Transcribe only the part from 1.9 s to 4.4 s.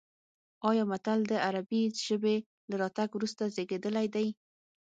ژبې له راتګ وروسته زېږېدلی دی